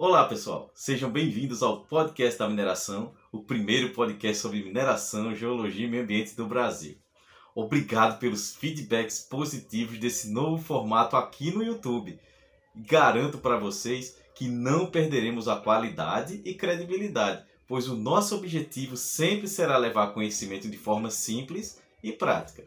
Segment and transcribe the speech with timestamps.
[0.00, 5.90] Olá pessoal, sejam bem-vindos ao podcast da mineração, o primeiro podcast sobre mineração, geologia e
[5.90, 6.96] meio ambiente do Brasil.
[7.52, 12.16] Obrigado pelos feedbacks positivos desse novo formato aqui no YouTube.
[12.76, 19.48] Garanto para vocês que não perderemos a qualidade e credibilidade, pois o nosso objetivo sempre
[19.48, 22.62] será levar conhecimento de forma simples e prática.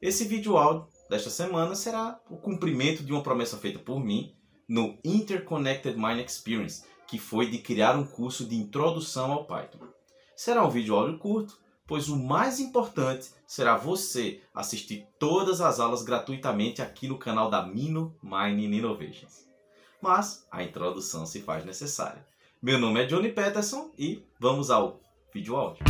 [0.00, 4.32] Esse vídeo áudio desta semana será o cumprimento de uma promessa feita por mim
[4.68, 9.86] no Interconnected Mind Experience, que foi de criar um curso de introdução ao Python.
[10.34, 16.02] Será um vídeo áudio curto, pois o mais importante será você assistir todas as aulas
[16.02, 19.46] gratuitamente aqui no canal da Mino Mining Innovations.
[20.02, 22.26] Mas a introdução se faz necessária.
[22.60, 25.00] Meu nome é Johnny Peterson e vamos ao
[25.32, 25.84] vídeo áudio.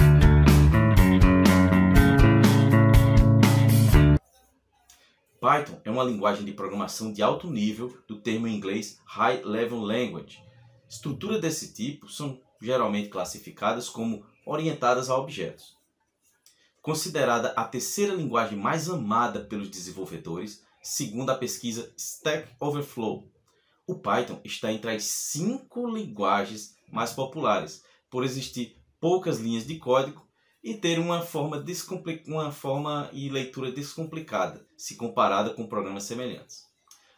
[5.41, 9.81] Python é uma linguagem de programação de alto nível do termo em inglês High Level
[9.81, 10.43] Language.
[10.89, 15.77] Estruturas desse tipo são geralmente classificadas como orientadas a objetos.
[16.81, 23.31] Considerada a terceira linguagem mais amada pelos desenvolvedores, segundo a pesquisa Stack Overflow,
[23.87, 30.26] o Python está entre as cinco linguagens mais populares, por existir poucas linhas de código
[30.67, 31.65] e ter uma forma,
[32.27, 36.65] uma forma e leitura descomplicada, se comparada com programas semelhantes.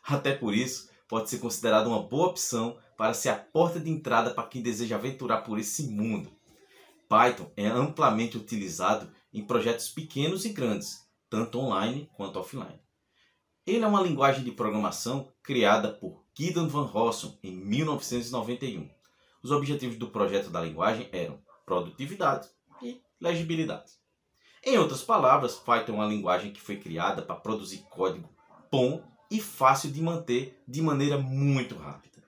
[0.03, 4.35] Até por isso, pode ser considerado uma boa opção para ser a porta de entrada
[4.35, 6.31] para quem deseja aventurar por esse mundo.
[7.09, 12.79] Python é amplamente utilizado em projetos pequenos e grandes, tanto online quanto offline.
[13.67, 18.91] Ele é uma linguagem de programação criada por Gideon Van Rossum em 1991.
[19.43, 22.47] Os objetivos do projeto da linguagem eram produtividade
[22.83, 23.93] e legibilidade.
[24.65, 28.29] Em outras palavras, Python é uma linguagem que foi criada para produzir código
[28.71, 32.23] bom e fácil de manter de maneira muito rápida.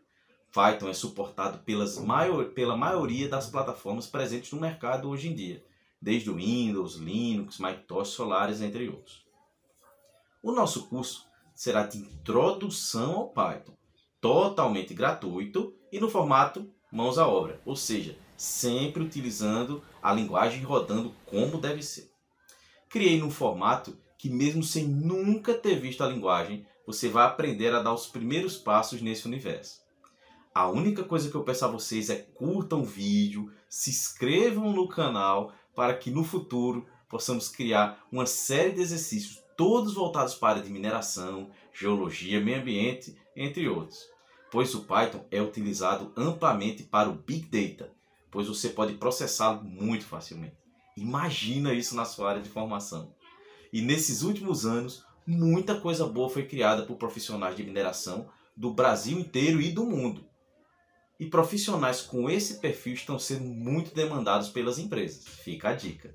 [0.52, 5.64] Python é suportado pelas maior, pela maioria das plataformas presentes no mercado hoje em dia,
[6.00, 9.24] desde o Windows, Linux, Macintosh, Solaris, entre outros.
[10.42, 13.74] O nosso curso será de introdução ao Python,
[14.20, 21.14] totalmente gratuito e no formato mãos à obra, ou seja, sempre utilizando a linguagem rodando
[21.26, 22.10] como deve ser.
[22.88, 27.82] Criei num formato que, mesmo sem nunca ter visto a linguagem, você vai aprender a
[27.82, 29.82] dar os primeiros passos nesse universo.
[30.54, 34.88] A única coisa que eu peço a vocês é curtam o vídeo, se inscrevam no
[34.88, 40.52] canal para que no futuro possamos criar uma série de exercícios, todos voltados para a
[40.52, 44.08] área de mineração, geologia, meio ambiente, entre outros.
[44.50, 47.99] Pois o Python é utilizado amplamente para o Big Data,
[48.30, 50.56] pois você pode processá-lo muito facilmente.
[50.96, 53.14] Imagina isso na sua área de formação.
[53.72, 59.18] E nesses últimos anos, muita coisa boa foi criada por profissionais de mineração do Brasil
[59.18, 60.24] inteiro e do mundo.
[61.18, 65.26] E profissionais com esse perfil estão sendo muito demandados pelas empresas.
[65.26, 66.14] Fica a dica.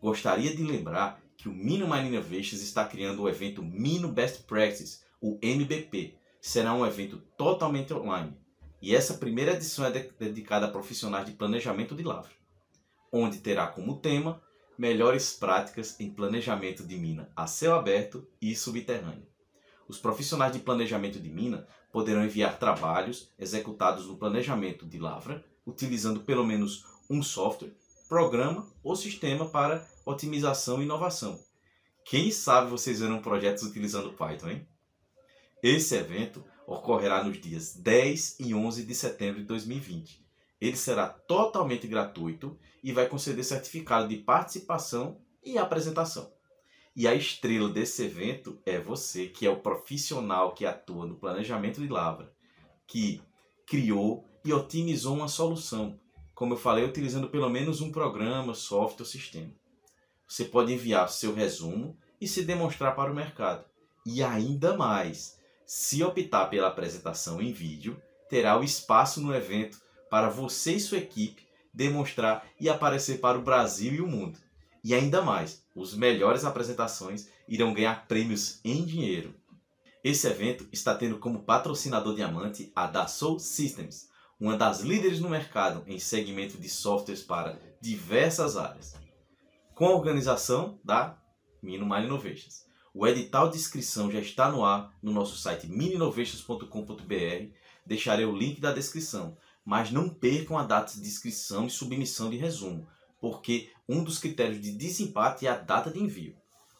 [0.00, 5.00] Gostaria de lembrar que o Mino Mining Innovations está criando o evento Mino Best Practice,
[5.20, 6.14] o MBP.
[6.40, 8.36] Será um evento totalmente online.
[8.80, 12.30] E essa primeira edição é dedicada a profissionais de planejamento de lavra,
[13.12, 14.40] onde terá como tema
[14.78, 19.26] melhores práticas em planejamento de mina a céu aberto e subterrâneo.
[19.88, 26.20] Os profissionais de planejamento de mina poderão enviar trabalhos executados no planejamento de lavra, utilizando
[26.20, 27.74] pelo menos um software,
[28.08, 31.40] programa ou sistema para otimização e inovação.
[32.04, 34.68] Quem sabe vocês verão projetos utilizando Python, hein?
[35.62, 40.22] Esse evento ocorrerá nos dias 10 e 11 de setembro de 2020.
[40.60, 46.30] Ele será totalmente gratuito e vai conceder certificado de participação e apresentação.
[46.94, 51.80] E a estrela desse evento é você, que é o profissional que atua no planejamento
[51.80, 52.30] de lavra,
[52.86, 53.22] que
[53.64, 55.98] criou e otimizou uma solução,
[56.34, 59.52] como eu falei, utilizando pelo menos um programa, software ou sistema.
[60.26, 63.64] Você pode enviar seu resumo e se demonstrar para o mercado.
[64.04, 65.37] E ainda mais,
[65.68, 68.00] se optar pela apresentação em vídeo,
[68.30, 69.78] terá o espaço no evento
[70.08, 74.38] para você e sua equipe demonstrar e aparecer para o Brasil e o mundo.
[74.82, 79.34] E ainda mais, os melhores apresentações irão ganhar prêmios em dinheiro.
[80.02, 84.08] Esse evento está tendo como patrocinador diamante a Dassault Systems,
[84.40, 88.96] uma das líderes no mercado em segmento de softwares para diversas áreas,
[89.74, 91.18] com a organização da
[91.62, 92.67] Mino Mine Innovations.
[93.00, 97.52] O edital de inscrição já está no ar no nosso site mininovations.com.br.
[97.86, 102.36] Deixarei o link da descrição, mas não percam a data de inscrição e submissão de
[102.36, 102.88] resumo,
[103.20, 106.34] porque um dos critérios de desempate é a data de envio.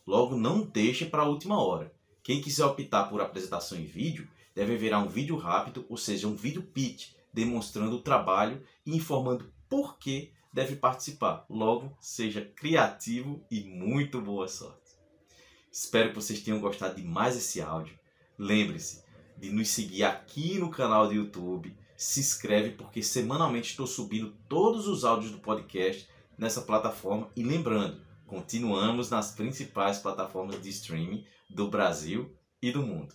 [0.04, 1.94] Logo, não deixe para a última hora.
[2.24, 6.34] Quem quiser optar por apresentação em vídeo, deve virar um vídeo rápido, ou seja, um
[6.34, 11.46] vídeo pitch, demonstrando o trabalho e informando por que deve participar.
[11.48, 14.87] Logo, seja criativo e muito boa sorte.
[15.80, 17.96] Espero que vocês tenham gostado de mais esse áudio.
[18.36, 19.04] Lembre-se
[19.36, 21.72] de nos seguir aqui no canal do YouTube.
[21.96, 27.30] Se inscreve porque semanalmente estou subindo todos os áudios do podcast nessa plataforma.
[27.36, 33.14] E lembrando, continuamos nas principais plataformas de streaming do Brasil e do mundo.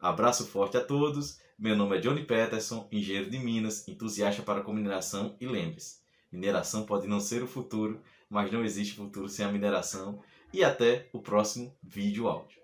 [0.00, 1.38] Abraço forte a todos.
[1.56, 6.00] Meu nome é Johnny Peterson, engenheiro de Minas, entusiasta para a mineração e lembre-se,
[6.32, 10.20] mineração pode não ser o futuro, mas não existe futuro sem a mineração.
[10.54, 12.56] E até o próximo vídeo áudio.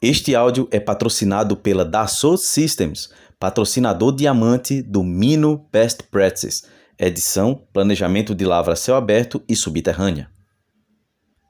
[0.00, 6.62] Este áudio é patrocinado pela Dassault Systems, patrocinador diamante do Mino Best Practices,
[6.96, 10.35] edição, planejamento de lavra céu aberto e subterrânea.